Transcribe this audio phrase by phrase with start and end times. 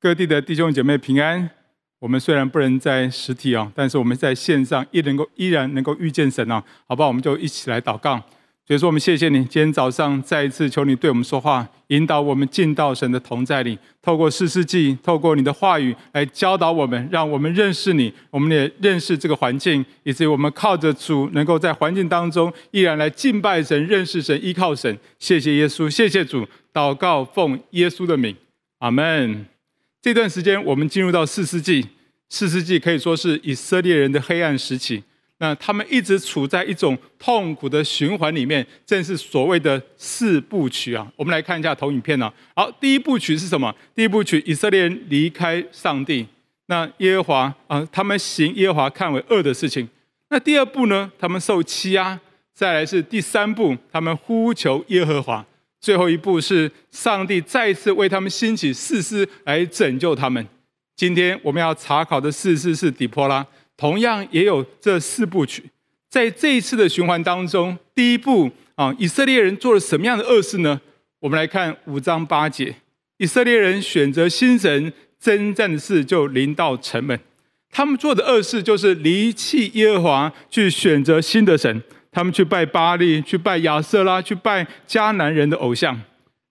[0.00, 1.50] 各地的弟兄姐妹平安。
[1.98, 7.08] 我们虽然不能在实体啊，但是我们在线上依能够依然能够遇见神啊，好不好？
[7.08, 8.18] 我们就一起来祷告。
[8.66, 24.98] 所以说，我们谢谢你，今天早上再一次求你对我们说话，引导我们进到神的同在里，透过四世纪，透过你的话语来教导我们，让我们认识你，我们也认识这个环境，以至于我们靠着主，能够在环境当中依然来敬拜神、认识神、依靠神。
[25.18, 26.46] 谢谢耶稣，谢谢主。
[26.72, 28.34] 祷告奉耶稣的名，
[28.78, 29.59] 阿门。
[30.02, 31.86] 这段时间，我们进入到四世纪。
[32.28, 35.02] 四世纪可以说是以色列人的黑暗时期。
[35.38, 41.10] 那他们一直处在一种痛苦的循环里面，正是所谓的四部曲啊。
[41.16, 42.32] 我们来看一下投影片啊。
[42.54, 43.74] 好，第一部曲是什么？
[43.94, 46.26] 第一部曲，以色列人离开上帝。
[46.66, 49.88] 那耶和华啊，他们行耶和华看为恶的事情。
[50.28, 51.10] 那第二步呢？
[51.18, 52.18] 他们受欺压。
[52.54, 55.44] 再来是第三步，他们呼求耶和华。
[55.80, 60.46] 最后一步是上帝再次为他们兴起士师来拯救他们。
[60.94, 63.46] 今天我们要查考的士师是底波拉，
[63.76, 65.64] 同样也有这四部曲。
[66.10, 70.80] 在这一次的循环当中，第一步啊，以色列人做了什么样的恶事呢？
[71.20, 72.74] 我们来看五章八节，
[73.16, 77.18] 以色列人选择新神，征战的事就临到城门。
[77.70, 81.82] 他们做的恶事就是离弃耶和华，去选择新的神。
[82.12, 86.00] 他们去拜巴力，去拜亚瑟拉，去拜迦南人的偶像。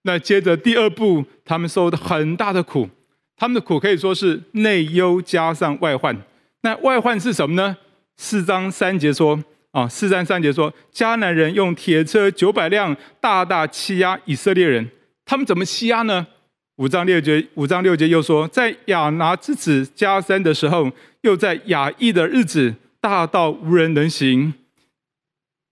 [0.03, 2.89] 那接着第二步，他们受的很大的苦，
[3.35, 6.15] 他们的苦可以说是内忧加上外患。
[6.61, 7.77] 那外患是什么呢？
[8.15, 14.89] 四章三节说啊，四章三节说，迦南人用铁车九百辆，大大欺压以色列人。
[15.25, 16.25] 他们怎么欺压呢？
[16.77, 20.89] 五章六节，五章六节又说，在亚拿之子迦三的时候，
[21.21, 24.53] 又在亚亿的日子，大到无人能行。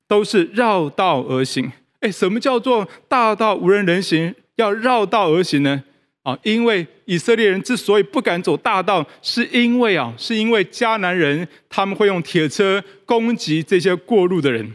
[0.07, 1.71] 都是绕道而行。
[1.99, 4.33] 哎，什么叫做大道无人能行？
[4.55, 5.83] 要绕道而行呢？
[6.23, 14.73] 啊，因为以色列人之所以不敢走大道，是因为啊，是因为迦南人他们会用铁车攻击这些过路的人。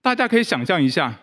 [0.00, 1.20] 大家可以想象一下，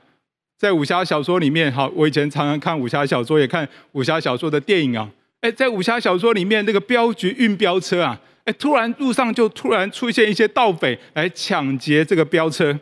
[0.57, 5.09] 在武侠小说里面，哈，我以前常常看武侠小说，也看武侠小说的电影啊。
[5.39, 12.77] 哎，在武侠小说里面，那个镖局运镖车啊，哎，突然路上就突然出现一些盗匪来抢劫这个镖车。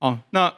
[0.00, 0.52] 哦，那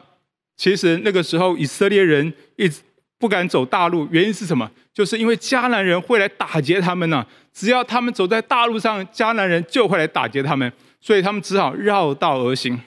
[0.57, 2.81] 其实那个时候以色列人一直
[3.19, 4.69] 不敢走大路，原因是什么？
[4.93, 10.71] 就是因为迦南人会来打劫他们呢、只要他们走在大路上，迦南人就会来打劫他们，
[11.01, 12.81] 所以他们只好绕道而行。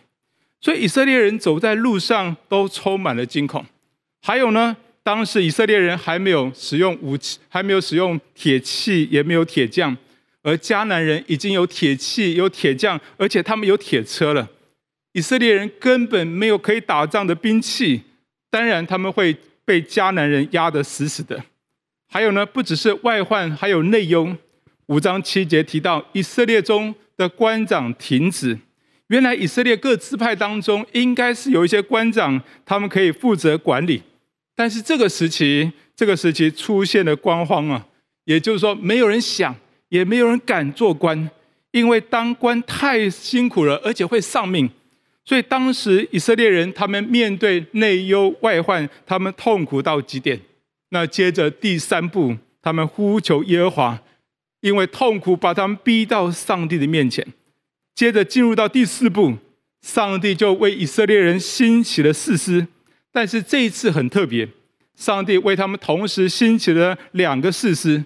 [0.61, 3.63] 所以以色列人走在路上都充满了惊恐。
[4.22, 9.95] 还有呢，当时以色列人还没有使用武器，还没有使用铁器，也没有铁匠，
[10.41, 14.47] 而迦南人已经有铁器、有铁匠，而且他们有铁车了。
[15.15, 18.01] 以色列人根本没有可以打仗的兵器，
[18.49, 19.33] 当然他们会
[19.63, 21.41] 被迦南人压得死死的。
[22.09, 24.35] 还有呢，不只是外患，还有内忧。
[24.87, 28.59] 五章七节提到以色列中的官长停止。
[29.07, 34.03] 原来以色列各支派当中应该是有一些官长，他们可以负责管理。
[34.53, 37.87] 但是这个时期，这个时期出现了官荒啊，
[38.25, 39.55] 也就是说，没有人想，
[39.87, 41.29] 也没有人敢做官，
[41.71, 44.69] 因为当官太辛苦了，而且会丧命。
[45.25, 50.39] 所以当时以色列人他们面对内忧外患，他们痛苦到极点。
[50.89, 53.99] 那接着第三步，他们呼求耶和华，
[54.61, 57.25] 因为痛苦把他们逼到上帝的面前。
[57.95, 59.33] 接着进入到第四步，
[59.81, 62.67] 上帝就为以色列人兴起了士师，
[63.11, 64.47] 但是这一次很特别，
[64.95, 68.03] 上帝为他们同时兴起了两个士师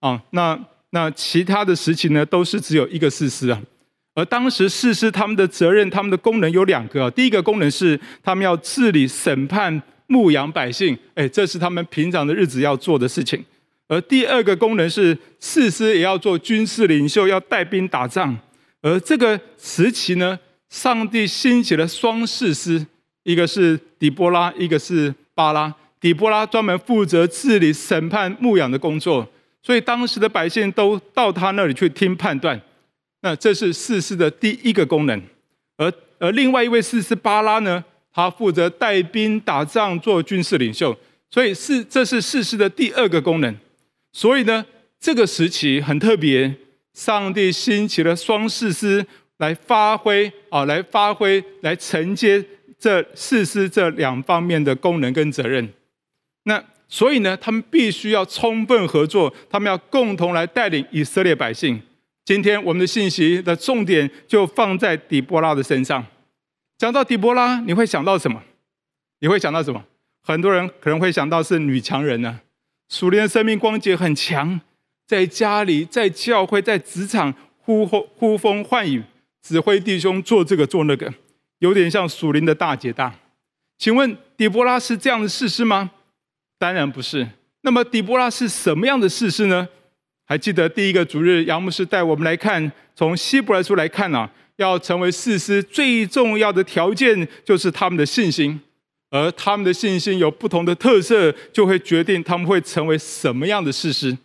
[0.00, 0.22] 啊。
[0.30, 0.58] 那
[0.90, 3.62] 那其他的时期呢，都是只有一个士师啊。
[4.18, 7.08] 而当时士师他们的责任、他们的功能有两个。
[7.12, 13.44] 第一个功能是他们要治理、审判、牧养百姓，哎，这是他们平常的日子要做的事情。
[13.86, 18.36] 而第二个功能是士师也要做军事领袖，要带兵打仗。
[18.82, 20.36] 而这个时期呢，
[20.68, 22.84] 上帝兴起了双士师，
[23.22, 25.72] 一个是底波拉，一个是巴拉。
[26.00, 29.28] 底波拉专门负责治理、审判、牧养的工作，
[29.62, 32.60] 所以当时的百姓都到他那里去听判断。
[33.20, 35.20] 那这是士师的第一个功能，
[35.76, 40.96] 而而另外一位士师巴拉呢，他负责带兵打仗，做军事领袖，
[41.30, 43.54] 所以是这是士师的第二个功能。
[44.12, 44.64] 所以呢，
[45.00, 46.54] 这个时期很特别，
[46.94, 49.04] 上帝兴起了双士师
[49.38, 52.44] 来发挥啊，来发挥，来承接
[52.78, 55.68] 这士师这两方面的功能跟责任。
[56.44, 61.80] 那所以呢，他们必须要充分合作，他们要共同来带领以色列百姓。
[62.28, 66.04] 今天我们的信息的重点就放在底波拉的身上。
[66.76, 68.42] 讲到底波拉，你会想到什么？
[69.20, 69.82] 你会想到什么？
[70.22, 72.40] 很多人可能会想到是女强人呢、啊，
[72.90, 74.60] 属灵的生命光洁很强，
[75.06, 79.02] 在家里、在教会、在职场呼呼呼风唤雨，
[79.40, 81.10] 指挥弟兄做这个做那个，
[81.60, 83.14] 有点像属灵的大姐大。
[83.78, 85.92] 请问底波拉是这样的事实吗？
[86.58, 87.26] 当然不是。
[87.62, 89.66] 那么底波拉是什么样的事实呢？
[90.28, 98.60] 还记得第一个主日，杨牧师带我们来看，从希伯来书来看啊，要成为士师最重要的条件就是他们的信心，
[99.10, 104.18] 而他们的信心有不同的特色，就会决定他们会成为什么样的士师。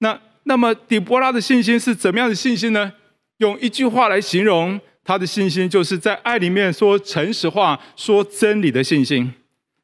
[0.00, 2.92] 那那么底波拉的信心是怎么样的信心呢？
[3.38, 9.32] 用一句话来形容，他的信心就是在爱里面说诚实话、说真理的信心。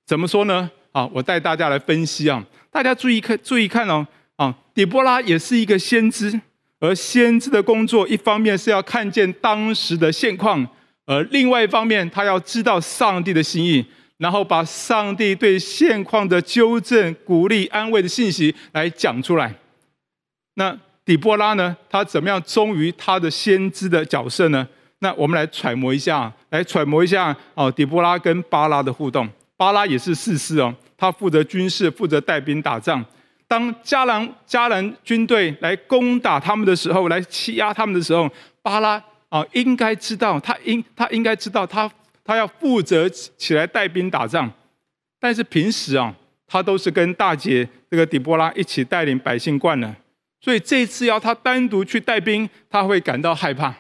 [0.05, 0.71] 怎么说呢？
[0.93, 4.07] 啊，我带大家来分析啊，大家注意看，注意看哦。
[4.39, 6.41] 啊，底波拉也是一个先知，
[6.79, 10.65] 而先知的工作，一方面是要看见当时的现况，
[11.07, 13.85] 而另外一方面，他要知道上帝的心意，
[14.19, 19.53] 然后把上帝对现况的纠正、鼓励、安慰的信息来讲出来。
[20.55, 21.77] 那底波拉呢？
[21.91, 24.69] 他怎么样忠于他的先知的角色呢？
[25.01, 29.29] 那我们来揣摩一下，来揣摩一下哦，底波拉跟巴拉的互动。
[29.57, 33.05] 巴拉也是士师哦，他负责军事，负责带兵打仗。
[33.49, 38.31] 当迦南迦南军队来攻打他们的时候，来欺压他们的时候，
[38.63, 41.91] 巴拉啊，应该知道，他应他应该知道他，
[42.23, 44.53] 他要负责起来带兵打仗。
[45.19, 46.15] 但是平时啊，
[46.47, 49.97] 他都是跟大姐这个底波拉一起带领百姓惯了，
[50.41, 53.75] 所以这次要他单独去带兵，他会感到害怕。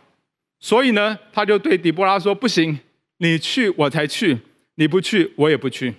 [0.58, 2.80] 所以呢，他就对底波拉说：“不行，
[3.18, 4.36] 你去我才去，
[4.74, 5.94] 你不去我也不去。”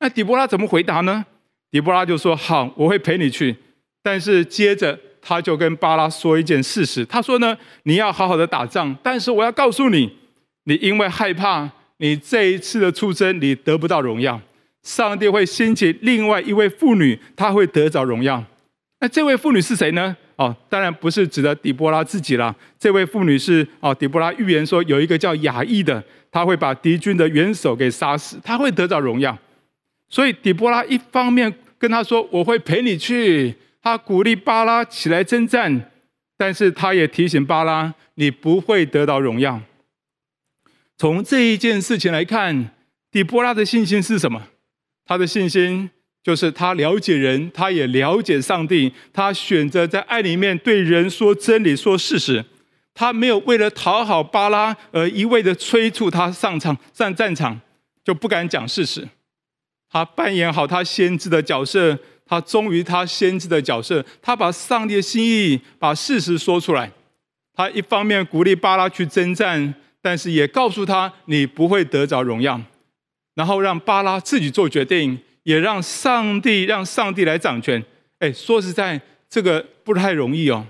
[0.00, 1.24] 那底波拉怎么回答呢？
[1.70, 3.54] 底波拉就说：“好，我会陪你去。”
[4.02, 10.10] 但是接着他就跟巴拉说一件事实，他说呢：“你要好好的打仗，但是我要告诉你，
[10.64, 11.68] 你因为害怕
[11.98, 14.40] 你这一次的出征，你得不到荣耀。
[14.82, 18.42] 上帝会兴起另外一位妇女，她会得着荣耀。
[19.00, 20.16] 那这位妇女是谁呢？
[20.36, 22.54] 哦，当然不是指的底波拉自己了。
[22.78, 29.36] 这位妇女是哦，底波拉预言说有一个叫雅意的，他会把敌军的元首给杀死，他会得着荣耀。”
[30.08, 35.90] 所以底波拉一方面跟他说：“我会陪你去。”他鼓励巴拉起来征战，
[36.36, 39.60] 但是他也提醒巴拉：“你不会得到荣耀。”
[40.98, 42.70] 从这一件事情来看，
[43.10, 44.48] 底波拉的信心是什么？
[45.06, 45.88] 他的信心
[46.22, 48.92] 就是他了解人，他也了解上帝。
[49.12, 52.44] 他选择在爱里面对人说真理、说事实。
[52.92, 57.60] 他没有为了讨好巴拉而一味的催促他上场上战场，
[58.04, 59.08] 就不敢讲事实。
[59.90, 66.90] 他扮演好他先知的角色，他忠于他先知的角色，他把上帝的心意、把事实说出来。
[67.54, 72.60] 他一方面鼓励巴拉去征战，但是也告诉他你不会得着荣耀。
[73.34, 77.82] 然后让巴拉自己做决定，也让上帝让上帝来掌权。
[78.18, 79.00] 哎，说实在，
[79.30, 80.66] 这个不太容易哦。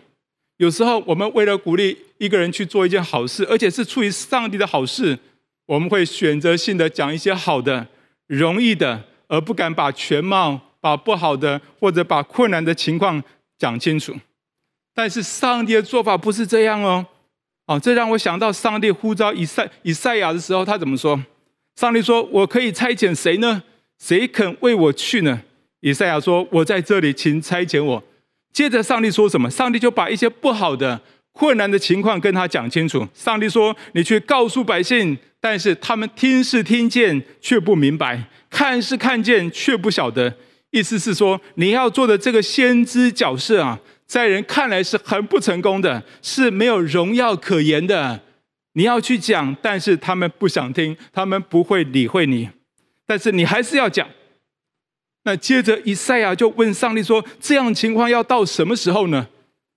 [0.59, 5.19] 有时候我们为了鼓励一个人去做一件好事，而且是出于上帝的好事，
[5.67, 7.87] 我们会选择性的讲一些好的。
[8.29, 13.21] 容易的，而不敢把全貌、把不好的或者把困难的情况
[13.59, 14.15] 讲清楚。
[14.95, 17.05] 但是上帝的做法不是这样哦。
[17.67, 21.23] 哦，这让我想到上帝呼召以赛以赛亚的时候，他怎么说？
[21.77, 23.63] 上帝说：“我可以差遣谁呢？
[23.99, 25.43] 谁肯为我去呢？”
[25.81, 28.03] 以赛亚说：“我在这里，请差遣我。”
[28.53, 29.51] 接着上帝说什么？
[29.51, 31.01] 上帝就把一些不好的、
[31.33, 33.07] 困难的情况跟他讲清楚。
[33.15, 38.17] 上帝说：“你去告诉百姓。”但是他们听是听见，却不明白；
[38.51, 40.35] 看是看见，却不晓得。
[40.71, 48.21] 意思是说，你要做的这个先知角色啊，在人看来是很不成功的，是没有荣耀可言的。
[48.73, 52.51] 你要去讲，但是他们不想听，他们不会理会你。
[53.07, 54.07] 但是你还是要讲。
[55.25, 59.29] 那接着以赛亚就问上帝说：“这样情况要到什么时候呢？”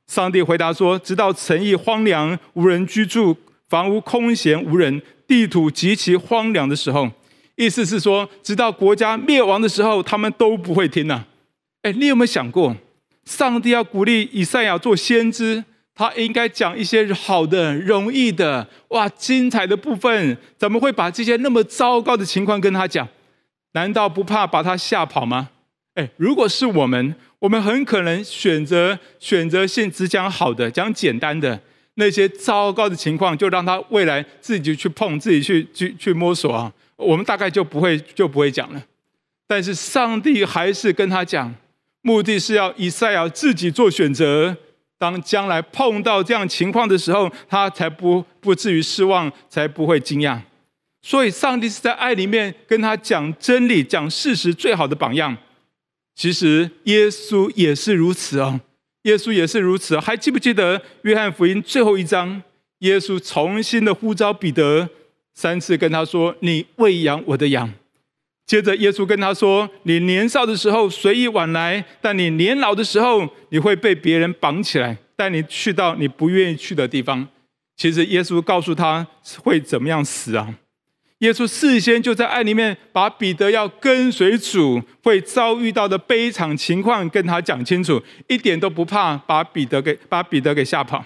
[0.08, 3.38] 上帝回答说：“直到城邑荒凉，无人居住，
[3.70, 5.01] 房屋空闲无人。”
[5.32, 7.10] 地土极其荒凉的时候，
[7.56, 11.24] 意思是说，直到国家灭亡的时候，他们都不会听呐。
[11.84, 12.76] 哎，你有没有想过，
[13.24, 15.64] 上帝要鼓励以赛亚做先知，
[15.96, 23.08] 他应该讲一些好的、容易的、哇精彩的部分，怎么会把这些那么糟糕的情况跟他讲？
[23.72, 25.52] 难道不怕把他吓跑吗？
[25.96, 31.62] 哎，如果是我们，我们很可能选择选择性只讲好的，讲简单的。
[32.01, 36.74] 那些糟糕的情况，就让他未来自己去碰，自己去去去摸索啊。
[36.96, 38.84] 我们大概就不会就不会讲了。
[39.48, 41.53] 但是上帝还是跟他讲，
[42.01, 44.58] 目的是要以赛亚自己做选择。
[44.98, 50.39] 当将来碰到这样情况的时候，他才不不至于失望，才不会惊讶。
[51.01, 55.36] 所以，上帝是在爱里面跟他讲真理、讲事实最好的榜样。
[56.15, 58.62] 其实，耶稣也是如此哦。
[59.03, 60.00] 耶稣也是如此。
[60.00, 62.41] 还记不记得约翰福音最后一章，
[62.79, 64.89] 耶稣重新的呼召彼得，
[65.34, 67.74] 三次跟他说：“你喂养我的羊。”
[68.46, 77.27] 接着耶稣跟他说：“你年少的时候随意往来，但你年老的时候，你会被别人绑起来，带你去到你不愿意去的地方。”
[77.77, 79.08] 其实耶稣告诉他
[79.41, 80.53] 会怎么样死啊？
[81.22, 91.06] 耶稣事先就在爱里面把彼得要跟随主会遭遇到的悲惨情况跟他讲清楚，一点都不怕把彼得给把彼得给吓跑。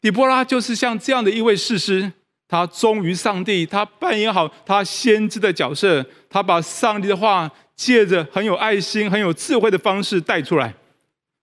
[0.00, 2.12] 底波拉就是像这样的一位士师，
[2.46, 10.72] 他忠于上帝，他扮演好他先知的角色，他把上帝的话借着很有爱心、很有智慧的方式带出来，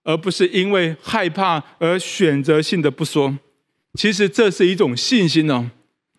[0.06, 3.38] 而不是因为害怕而选择性的不说。
[3.96, 5.70] 其实这是一种信心哦。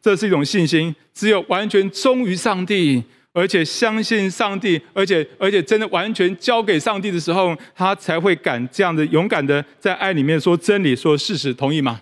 [0.03, 3.03] 这是一种信心，只有完全忠于上帝，
[3.33, 12.01] 而且相信上帝，而且而且真的完全交给上帝的时候，他才会敢这样的勇敢的在爱里面说真理、说事实，同意吗？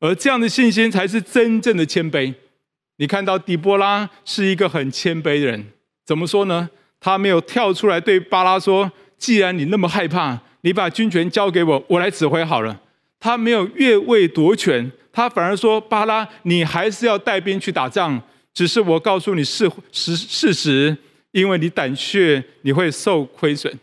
[0.00, 2.32] 而这样的信心才是真正的谦卑。
[2.98, 5.66] 你看到底波拉是一个很谦卑的人，
[6.04, 6.68] 怎么说呢？
[7.00, 12.80] 他没有跳出来对巴拉说：“既然你那么害怕，你把军权交给我，我来指挥好了。”
[13.20, 14.90] 他没有越位夺权。
[15.12, 18.22] 他反而说：“巴拉，你还是要带兵去打仗，
[18.54, 20.96] 只是我告诉你事实事实，
[21.32, 23.76] 因为你胆怯，你会受亏损。”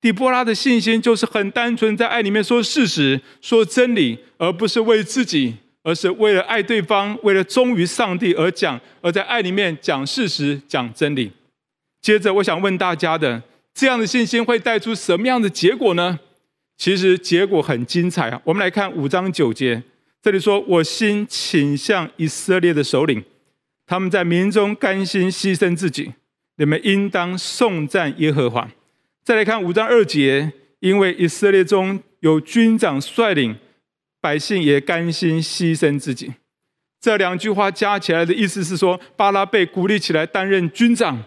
[0.00, 11.30] 底波拉的信心就是很单纯，在爱里面说事实、说真理，而不是为自己，而是为了爱对方，为了忠于上帝而讲，而在爱里面讲事实、讲真理。
[12.00, 13.42] 接着，我想问大家的：
[13.74, 16.18] 这样的信心会带出什么样的结果呢？
[16.80, 18.40] 其实结果很精彩啊！
[18.42, 19.82] 我们来看五章九节。
[20.22, 23.22] 这里说：“我心倾向以色列的首领，
[23.86, 26.14] 他们在民中甘心牺牲自己，
[26.56, 28.66] 你们应当颂赞耶和华。”
[29.22, 33.54] 再来看五章二节，因为以色列中有军长率领，
[34.18, 36.32] 百姓也甘心牺牲自己。
[36.98, 41.22] 这两句话加起来的意思是说，巴拉被鼓励起来担任军长，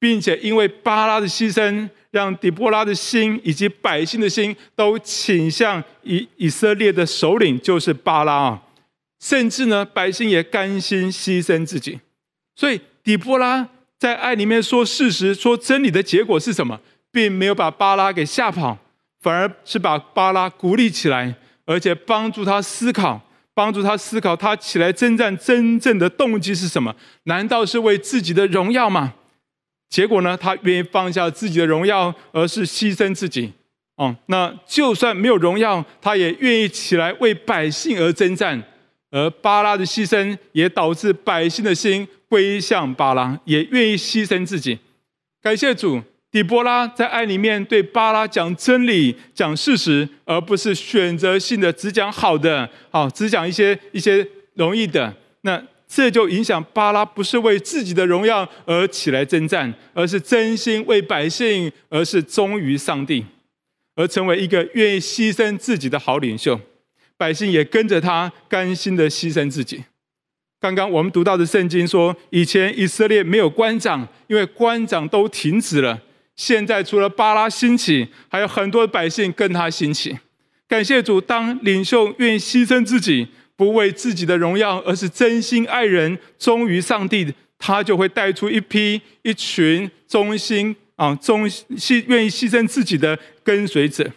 [0.00, 1.88] 并且因为巴拉的牺牲。
[2.10, 8.62] 让底波拉的心以及百姓的心都倾向以以色列的首领，就是巴拉啊，
[9.20, 12.00] 甚至呢，百姓也甘心牺牲自己。
[12.56, 16.80] 所以底波拉在爱里面说事实、说真理的结果是什么？
[17.12, 18.78] 并没有把巴拉给吓跑，
[19.20, 23.20] 反而是把巴拉鼓励起来，而且帮助他思考，
[23.54, 26.94] 帮助他思考他起来征战真正的动机是什么？
[27.24, 29.14] 难道是为自己的荣耀吗？
[29.90, 33.52] 结果呢，他愿意放下自己的荣耀，而是牺牲自己。
[33.96, 38.62] 哦，那就算没有荣耀，他也愿意起来为百姓而征战。
[39.10, 44.78] 而巴拉的牺牲，也导致百姓的心归向巴拉，也愿意牺牲自己。
[45.42, 55.12] 感谢主，底波拉在爱里面对巴拉讲真理、讲事实，而不是选择性的只讲好的，好只讲一些一些容易的。
[55.40, 55.60] 那。
[55.92, 63.26] 这就影响巴拉不是为自己的荣耀而起来征战，而是真心为百姓，而是忠于上帝，
[63.96, 66.60] 而成为一个愿意牺牲自己的好领袖。
[67.16, 69.82] 百姓也跟着他，甘心的牺牲自己。
[70.60, 76.00] 刚刚我们读到的圣经说，以前以色列没有官长，因为官长都停止了。
[76.36, 80.16] 现在除了巴拉兴起，还有很多百姓跟他兴起。
[80.68, 83.26] 感谢主，当领袖愿意牺牲自己。
[83.60, 94.10] 不为自己的荣耀，而是真心爱人、忠于上帝，他就会带出一批、一群忠心啊、忠牺愿意牺牲自己的跟随者。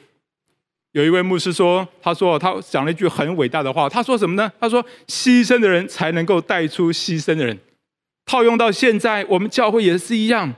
[0.94, 4.50] 有一位牧师说：“他说他讲了一句很伟大的话，他说什么呢？
[4.62, 7.60] 他说：牺牲的人才能够带出牺牲的人。
[8.26, 10.56] 套用到现在，我们教会也是一样。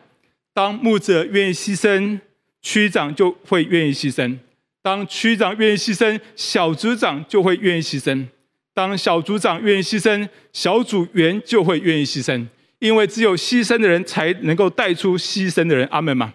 [0.54, 2.20] 当牧者愿意牺牲，
[2.62, 4.38] 区长就会愿意牺牲；
[4.84, 8.28] 当区长愿意牺牲，小组长就会愿意牺牲。”
[8.76, 12.46] 当小组长愿意牺牲，小组员就会愿意牺牲，
[12.80, 15.88] 因为只有牺牲的人才能够带出牺牲的人。
[15.90, 16.34] 阿门吗？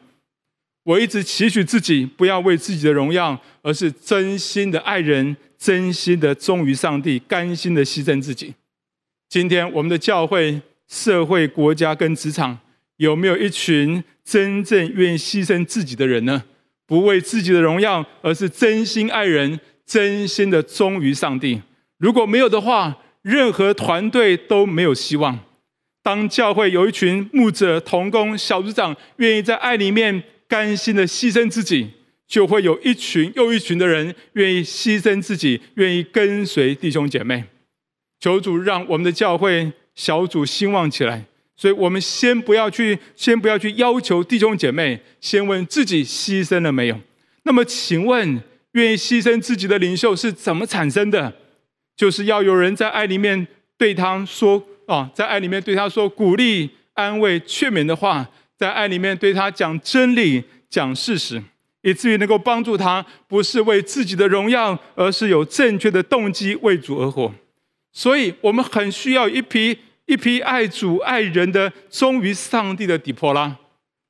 [0.85, 8.54] 我一直期许自己不要为自己的荣耀，而是真心的爱人，真心的忠于上帝，甘心的牺牲自己。
[9.28, 12.59] 今天我们的教会、社会、国家跟职场，
[12.97, 16.42] 有没有一群真正愿意牺牲自己的人呢？
[16.87, 21.61] 不为自己的荣耀，而是真心爱人，真心的忠于上帝。
[22.00, 25.38] 如果没有的话，任何团队都没有希望。
[26.02, 31.90] 当教会有一群牧者、同工、小组长愿意在爱里面甘心的牺牲自己，
[32.26, 37.45] 就会有一群又一群的人愿意牺牲自己，愿意跟随弟兄姐妹。
[38.19, 41.26] 求主让我们的教会小组兴旺起来。
[41.54, 46.99] 所以我们先不要去，先不要去要求弟兄姐妹，先问自己牺牲了没有。
[47.42, 48.42] 那么，请问
[48.73, 51.35] 愿意牺牲自己的领袖是怎么产生的？
[52.00, 58.26] 就是要有人在爱里面对他说啊，在爱里面对他说鼓励、安慰、劝勉的话，
[58.57, 61.42] 在爱里面对他讲真理、讲事实，
[61.83, 67.30] 以至于能够帮助他，不是为自己的荣耀，而是有正确的动机为主而活。
[67.92, 69.76] 所以，我们很需要一批
[70.07, 73.59] 一批爱主爱人的忠于上帝的底波拉。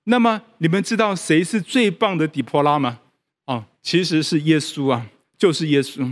[0.05, 3.01] 那么，你们知道谁是最棒的底波拉吗？
[3.47, 5.07] 哦，其实是耶稣啊，
[5.37, 6.09] 就是耶稣。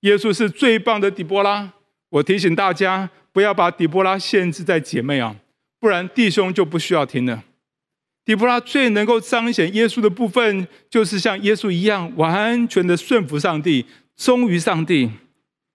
[0.00, 1.72] 耶稣是最棒的底波拉。
[2.10, 5.36] 我提醒大家，不要把底波拉限制在姐妹啊，
[5.78, 7.44] 不然弟兄就不需要听了。
[8.24, 13.86] 底波拉最能够彰显耶稣的部分，就是像耶稣一样，完全的顺服上帝，
[14.16, 15.10] 忠于上帝。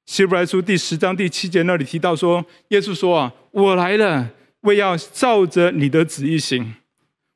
[0.06, 6.76] 希伯来书第十章第七节那里提到说，耶稣说啊，我来了，为要照着你的旨意行。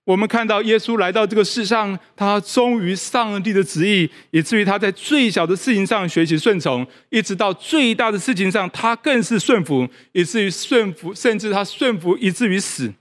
[0.08, 12.94] 我们看到耶稣来到这个世上，他忠于上帝的旨意，以至于他在最小的事情上学习顺从，一直到最大的事情上，他更是顺服，以至于顺服，甚至他顺服以至于死。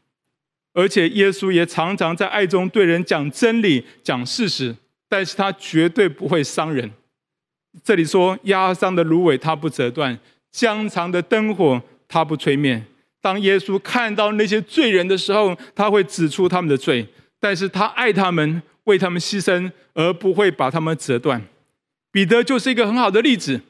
[0.74, 4.74] 而且耶稣也常常在爱中对人讲真理、讲事实，
[5.08, 6.90] 但是他绝对不会伤人。
[7.84, 10.18] 这里说压伤的芦苇他不折断，
[10.50, 12.82] 将残的灯火他不吹灭。
[13.26, 17.04] 当耶稣看到那些罪人的时候，他会指出他们的罪，
[17.40, 21.42] 但是他爱他们，为他们牺牲，而不会把他们折断。
[22.12, 23.62] 彼得就是一个很好的例子。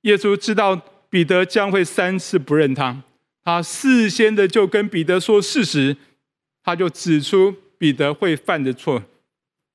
[0.00, 3.00] 耶稣知道彼得将会三次不认他，
[3.44, 5.96] 他事先的就跟彼得说事实，
[6.64, 9.00] 他就指出彼得会犯的错。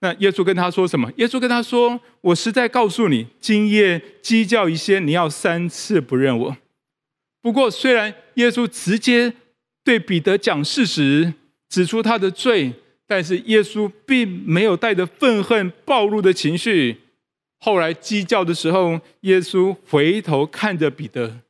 [0.02, 1.10] 那耶稣跟他说什么？
[1.16, 6.58] 耶稣跟他说：“我实在告诉你，今夜鸡叫一些，你要三次不认我。”
[7.46, 9.32] 不过，虽然耶稣直接
[9.84, 11.32] 对彼得讲事实，
[11.70, 12.74] 指出他的罪，
[13.06, 16.98] 但是耶稣并没有带着愤恨、暴怒的情绪。
[17.60, 21.42] 后来鸡叫的时候，耶稣回头看着彼得，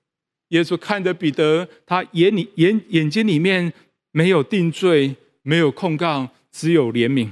[0.50, 3.72] 耶稣看着彼得，他眼里眼眼睛里面
[4.12, 7.30] 没有定罪，没有控告，只有怜悯，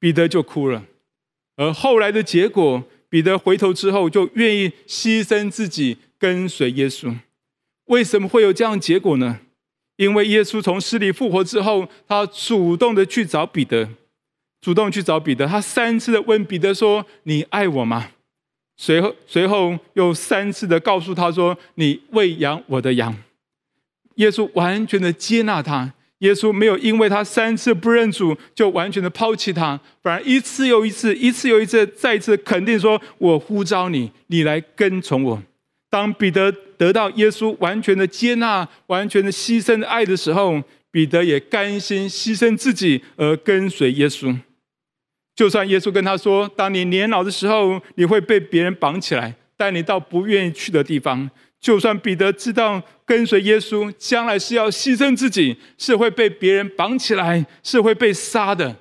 [0.00, 0.84] 彼得就哭了。
[1.54, 7.14] 而后来的结果，彼得回头之后就愿意牺牲自己，跟随耶稣。
[7.86, 9.40] 为什么会有这样结果呢？
[9.96, 13.88] 因为耶稣从死里复活之后，他主动的去找彼得，
[14.60, 18.08] 主动去找彼得，他三次的问彼得说：“你爱我吗？”
[18.76, 23.14] 随后，随后又三次的告诉他说：“你喂养我的羊。”
[24.16, 35.42] 耶稣完全的接纳他，耶稣没有因为他三次不认主就完全的抛弃他，反而一次又一次，一次又一次，再次肯定说：“我呼召你，你来跟从我。”
[35.92, 40.58] 当彼得得到耶稣完全的接纳、完全的牺牲的爱的时候，
[40.90, 44.34] 彼得也甘心牺牲自己而跟随耶稣。
[45.36, 58.74] 就算耶稣跟他说：“当你年老的时候，你会被别人绑起来，带你到不愿意去的地方。”就算彼得知道跟随耶稣将来是要牺牲自己，是会被别人绑起来，是会被杀的。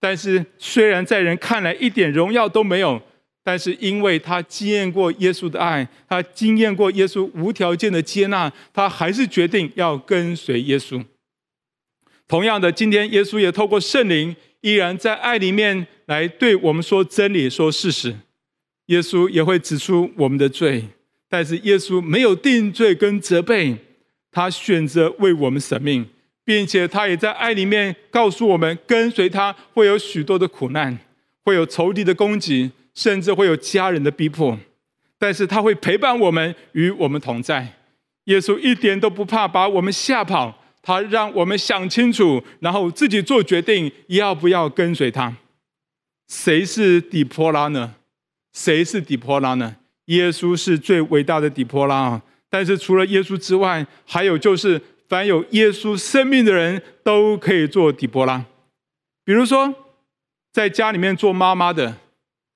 [0.00, 3.02] 但是虽然在人看来一点荣耀都没有。
[3.50, 11.02] 但是，因为他经验过耶稣的爱，他经验过耶稣无条件的接纳，他还是决定要跟随耶稣。
[12.26, 18.14] 同样的，今天耶稣也透过圣灵，依然在爱里面来对我们说真理、说事实。
[18.88, 20.84] 耶稣也会指出我们的罪，
[21.30, 23.76] 但是耶稣没有定罪跟责备，
[24.30, 26.06] 他选择为我们舍命，
[26.44, 30.98] 并且他也在爱里面告诉我们，跟随他会有许多的苦难，
[31.46, 32.72] 会有仇敌的攻击。
[32.98, 34.58] 甚至会有家人的逼迫，
[35.20, 37.74] 但是他会陪伴我们，与我们同在。
[38.24, 45.32] 耶稣一点都不怕把我们吓跑，他让我们想清楚，然后自己做决定，要不要跟随他。
[46.26, 47.94] 谁是底波拉呢？
[48.52, 49.76] 谁是底波拉呢？
[50.06, 52.22] 耶稣是最伟大的底波拉啊！
[52.50, 58.44] 但是除了耶稣之外，还有就是凡有耶稣生命的人都可以做底波拉。
[59.24, 59.72] 比如说，
[60.52, 61.96] 在家里面做妈妈的。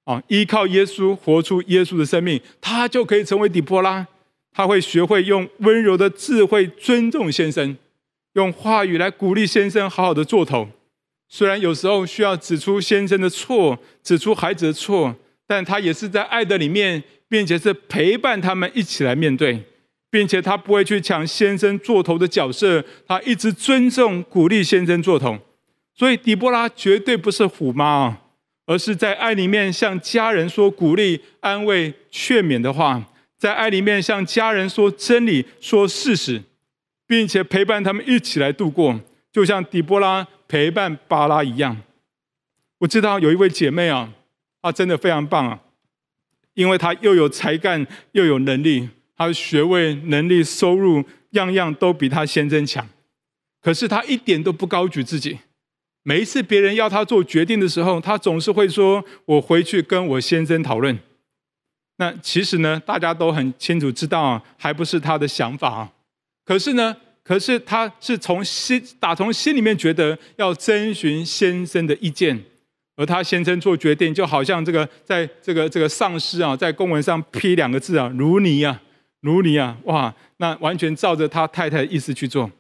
[0.05, 4.07] 啊，依靠耶稣活出耶稣的生命，他就可以成为底波拉。
[4.55, 7.77] 他会学会用温柔的智慧尊重先生，
[8.35, 10.69] 用话语来鼓励先生好好的做头。
[11.27, 19.65] 虽然有时候需要指出先生的错，指出孩子的错，但他也是在爱的里面，并且是陪伴他们一起来面对，
[20.11, 25.39] 并且他不会去抢先生做头的角色，他一直尊重鼓励先生做头。
[25.95, 28.22] 所以底波拉绝对不是虎妈啊。
[28.67, 33.05] 而是在爱里面向家人说鼓励、安慰、劝勉的话，
[33.37, 36.43] 在爱里面向家人说真理、说事实，
[37.07, 39.01] 并且陪伴他们一起来度过，
[39.33, 41.83] 就像底波拉陪伴巴拉一样。
[42.79, 44.13] 我知道有一位姐妹啊，
[44.61, 45.61] 她真的非常棒啊，
[46.55, 52.89] 因为她又有才干又有能力，她的学位、能力、收入样样都比她先生强。
[53.61, 55.39] 可是他一点都不高举自己。
[56.05, 60.99] 每一次别人要他做决定的时候，他总是会说：“我回去跟我先生讨论。”
[61.99, 65.93] 那其实呢，大家都很清楚知道啊，还不是他的想法啊。
[66.45, 72.45] 可是呢，可是他是从心打从心里面觉得要征询先生的意见。
[72.95, 78.83] 而他先生做决定，就好像这个在这个这个上司啊，在公文上批两个字啊，如你啊，
[79.21, 82.51] 如你啊，哇，那完全照着他太太的意思去做。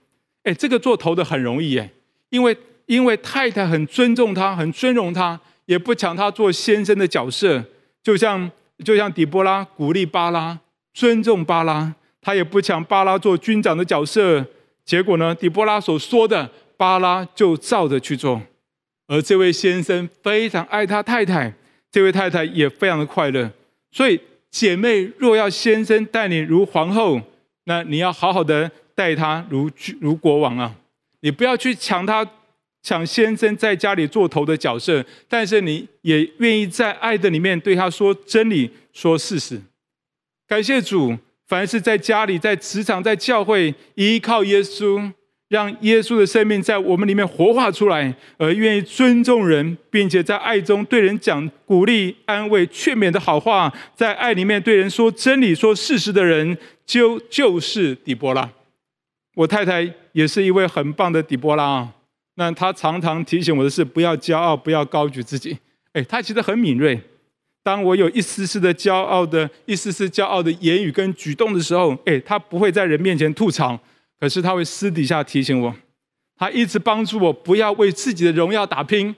[0.44, 1.90] 哎，这个做头的很容易哎，
[2.30, 2.56] 因为
[2.92, 7.64] 因为太太很尊重他，很尊荣他，也不抢他做先生的角色，
[8.02, 8.50] 就像
[8.84, 10.58] 就像底波拉鼓励巴拉，
[10.92, 14.44] 尊重巴拉，他也不抢巴拉做军长的角色。
[14.84, 18.42] 结果呢，底波拉所说的，巴拉就照着去做。
[19.06, 21.50] 而这位先生非常爱他太太，
[21.90, 23.50] 这位太太也非常的快乐。
[23.90, 27.18] 所以，姐妹若要先生待你如皇后，
[27.64, 30.74] 那你要好好的待他如如国王啊！
[31.20, 32.28] 你不要去抢他
[32.82, 39.60] 抢先生在家里做头的角色，但是你也愿意在爱的里面对他说真理、说事实。
[40.48, 41.16] 感谢主，
[41.46, 45.12] 凡是在家里、在职场、在教会依靠耶稣。
[45.48, 58.50] 让耶稣的生命在我们里面活化出来，而愿意尊重人，并且在爱中对人讲鼓励、安慰、劝勉的好话，在爱里面对人说真理、说事实的人，就就是底波拉。
[59.34, 61.92] 我太太也是一位很棒的底波拉啊。
[62.34, 65.58] 那他常常提醒我的是，不要骄傲，不要高举自己。
[65.92, 67.00] 哎，他其实很敏锐。
[67.62, 73.78] 当我有一丝丝的骄傲的、一丝丝骄傲的言语跟举动的时候，哎，他不会在人面前吐槽。
[74.18, 75.74] 可是他会私底下提醒我，
[76.36, 79.14] 他一直帮助我不要为自己的荣耀打拼。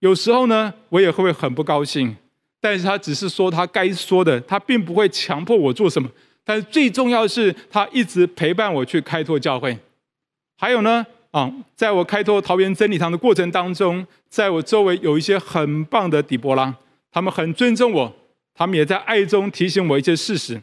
[0.00, 2.14] 有时候呢，我也会很不高兴，
[2.60, 6.08] 但是他只是说他该说的，他并不会强迫我做什么。
[6.44, 9.78] 但是最重要的是，他一直陪伴我去开拓教会。
[10.58, 16.72] 还有呢，啊，在我开拓桃园真理堂的过程当中，在我周围有一些很棒的底波拉，
[17.10, 18.14] 他们很尊重我，
[18.54, 20.62] 他们也在爱中提醒我一些事实。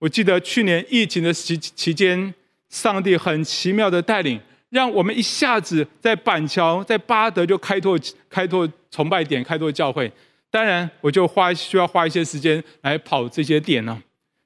[0.00, 2.34] 我记得去年疫情的期期间。
[2.72, 7.98] 上帝很奇妙的带领，让我们一下子在板桥、在巴德就开拓、
[8.30, 10.10] 开拓崇拜点、开拓教会。
[10.50, 14.02] 当然，我就花需要花一些时间来跑这些点呢。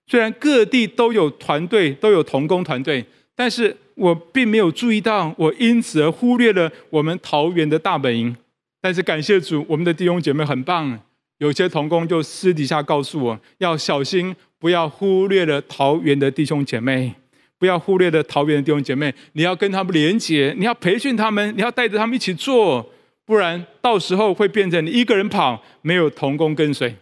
[0.09, 8.35] 虽然各地都有团队、都有同工团队，但是我并没有注意到，我因此而忽略了我们桃园的大本营。
[8.81, 10.99] 但是感谢主，我们的弟兄姐妹很棒，
[11.39, 17.15] 有些同工就私底下告诉我要小心，不要忽略了桃园的弟兄姐妹。
[17.59, 22.93] 不要忽略了桃园的弟兄姐妹，你要跟他们连结，你要培训他们，你要带着他们一起做，
[23.25, 26.95] 不然到时候会变成你一个人跑，没有同工跟随。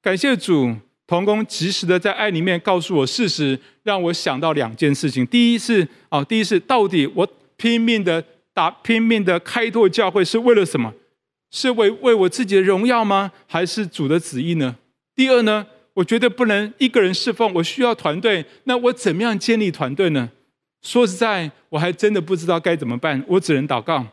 [0.00, 0.76] 感谢主，
[1.10, 5.26] 童工及时的在爱里面告诉我事实，让我想到两件事情。
[5.26, 10.94] 第一是啊，第一是到底我拼命的打拼命的开拓教会是为了什么？
[11.50, 13.32] 是为为我自己的荣耀吗？
[13.48, 14.76] 还是主的旨意呢？
[15.16, 15.66] 第二呢？
[15.94, 18.46] 我觉得不能一个人侍奉，我需要团队。
[18.62, 20.30] 那我怎么样建立团队呢？
[20.80, 23.20] 说实在，我还真的不知道该怎么办。
[23.26, 24.06] 我只能祷告。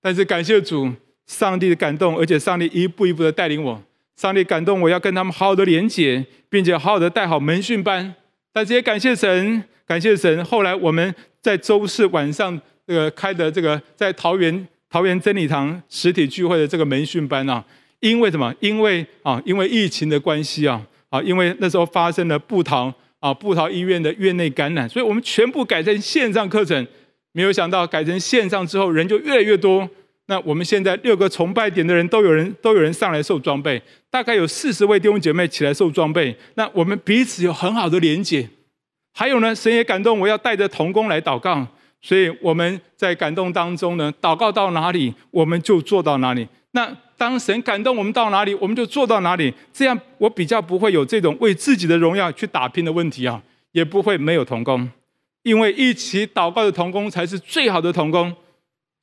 [0.00, 0.90] 但是感谢主，
[1.24, 3.80] 上帝的感动，而且上帝一步一步的带领我。
[4.22, 8.14] 上帝感动我要跟他们好好的连结，并且好好的带好门训班。
[8.52, 10.44] 但是也感谢神，感谢神。
[10.44, 12.56] 后来我们在周四晚上
[12.86, 17.64] 这个开的这个在桃园桃园真理堂实体聚会的这个门训班啊，
[17.98, 18.54] 因为什么？
[18.60, 20.80] 因为啊，因为疫情的关系啊。
[21.10, 26.86] 啊，因为那时候发生了布桃啊，布桃医院的院内感染，所以我们全部改成线上课程。
[27.32, 29.90] 没有想到改成线上之后，人就越来越多。
[30.32, 36.34] 那我们现在六个崇拜点的人都有人都有人上来受装备，大概有四十位弟兄姐妹起来受装备。
[36.54, 38.48] 那我们彼此有很好的连结。
[39.12, 41.66] 还有呢，神也感动我要带着童工来祷告，
[42.00, 46.48] 所以我们在感动当中呢，祷告到哪里，我们就做到哪里。
[46.70, 49.52] 那当神感动我们到哪里，我们就做到哪里。
[49.70, 53.42] 这样我比较不会有这种为自己的荣耀去打拼的问题啊，
[53.72, 54.88] 也不会没有童工，
[55.42, 58.34] 因为一起祷告的童工才是最好的童工。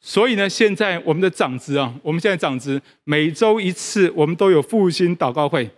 [0.01, 5.69] 所以呢，现在我们的长子啊，我们现在长子每周一次，我们都有复兴祷告会。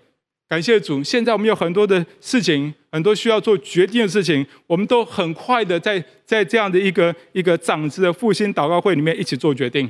[0.48, 9.90] 感谢主，现在我们有很多的事情，很多需要做决定的事情，我们都很快的在在这样的一个一个长子的复兴祷告会里面一起做决定。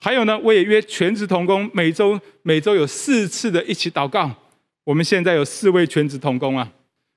[0.00, 4.30] 还有呢，我也约全职同工，每周每周有四次的一起祷告。
[4.84, 6.70] 我们现在有四位全职同工啊。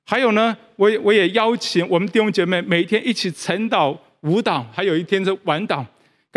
[0.06, 5.86] 还有呢，我我也邀请我们弟兄姐妹每天一起晨祷、午祷，还有一天是晚祷。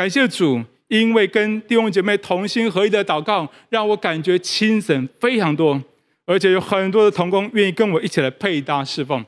[0.00, 0.58] 感谢主，
[0.88, 5.78] 因为跟弟兄姐妹同心合一的祷告，让我感觉轻省非常多。
[6.24, 9.22] 而且有很多的同工愿意跟我一起来配搭侍奉。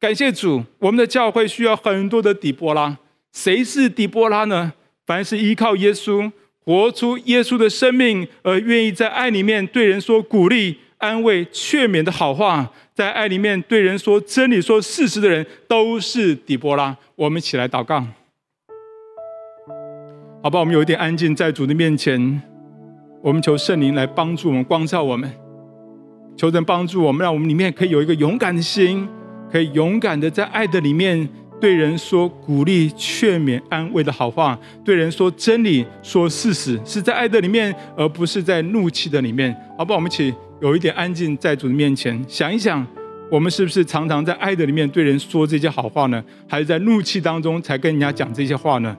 [0.00, 2.96] 感谢主，我们的教会需要很多的底波拉。
[3.34, 4.72] 谁是底波拉呢？
[5.04, 6.32] 凡是依靠耶稣，
[6.64, 16.96] 活出耶稣的生命，而愿意在爱里面对人说鼓励、安慰、劝勉的好话，在爱里面对人说真理、说事实的人，都是底波拉。
[17.14, 18.02] 我们一起来祷告，
[20.44, 20.60] 好吧？
[20.60, 22.42] 我们有一点安静，在主的面前，
[23.22, 25.32] 我们求圣灵来帮助我们、光照我们。
[26.36, 29.08] 求神帮助我们，让我们里面可以有一个勇敢的心，
[29.50, 31.26] 可以勇敢的在爱的里面
[31.58, 39.50] 对人说鼓励、劝勉、安慰的好话，对人说真理、说事实，是在爱的里面，而不是在怒气的里面。
[39.78, 39.96] 好不好？
[39.96, 42.86] 我们一起有一点安静，在主的面前想一想，
[43.30, 46.22] 我们是不是常常在爱的里面对人说这些好话呢？
[46.46, 48.94] 还是在怒气当中才跟人家讲这些话呢？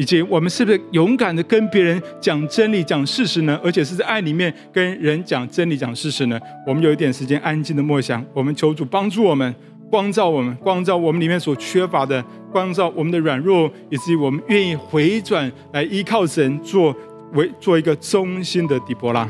[0.00, 3.60] 以及我们是不是勇敢的跟别人讲真理、讲事实呢？
[3.62, 6.40] 而且是在爱里面跟人讲真理、讲事实呢？
[6.66, 9.54] 我们有一点时间安静的默想，我们求主帮助我们，
[9.90, 16.96] 光照我们，光照我们里面所缺乏的，光照我们的软弱，以至于我们愿意回转来依靠神，做
[17.34, 19.28] 为做一个忠心的底波拉。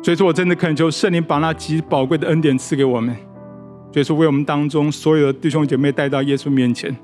[0.00, 3.12] 所以说我真的恳求圣灵把那极宝贵的恩典赐给我们，
[3.92, 6.96] 所以说为我们当中所有的弟兄姐妹带到耶稣面前。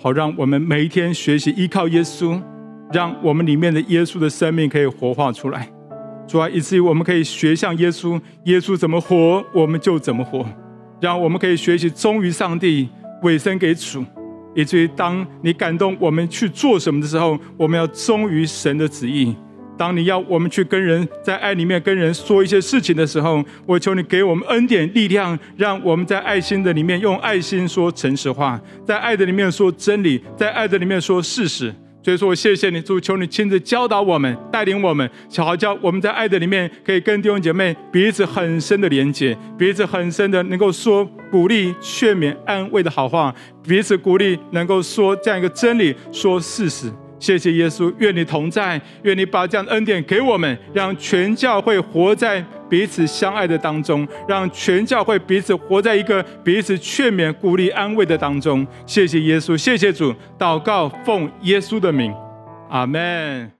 [0.00, 2.40] 好，让我们每一天学习依靠耶稣，
[2.92, 5.68] 让我们里面的耶稣的生命可以活化出来。
[6.24, 10.46] 主啊，以至于我们可以学像耶稣，耶稣怎么活，我们就怎么活。
[11.00, 12.88] 让我们可以学习忠于上帝，
[13.22, 14.04] 委身给主，
[14.54, 19.34] 以至于当你感动我们去做什么的时候，我们要忠于神的旨意。
[19.78, 31.72] 当你要我们去跟人在爱里面跟人说一些事情的时候，我求你给我们恩典力量，让我们在爱心的里面用爱心说诚实话，在爱的里面说真理，在爱的里面说事实。
[32.00, 43.34] 所以说我谢谢你，主，求你亲自教导我们，带领我们，好叫我们在爱的里面可以跟弟兄姐妹彼此很深的连接，彼此很深的能够说鼓励、劝勉、安慰的好话，
[43.66, 46.90] 彼此鼓励能够说这样一个真理，说事实。
[47.18, 58.66] 谢谢耶稣，愿你同在，愿你把这样的恩典给我们，让全教会活在彼此相爱的当中，让全教会彼此活在一个彼此劝勉、鼓励、安慰的当中。
[58.86, 62.14] 谢谢耶稣，谢谢主，祷告奉耶稣的名，
[62.70, 63.50] 阿门。